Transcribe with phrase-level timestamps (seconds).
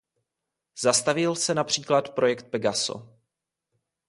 [0.81, 3.19] Zastavil se například projekt Pegaso.